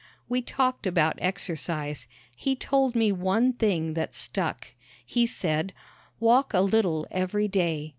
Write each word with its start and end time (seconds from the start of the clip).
We 0.27 0.41
talked 0.41 0.87
about 0.87 1.19
exercise. 1.21 2.07
He 2.35 2.55
told 2.55 2.95
me 2.95 3.11
one 3.11 3.53
thing 3.53 3.93
that 3.93 4.15
stuck. 4.15 4.73
He 5.05 5.27
said: 5.27 5.73
"Walk 6.19 6.55
a 6.55 6.61
little 6.61 7.05
every 7.11 7.47
day. 7.47 7.89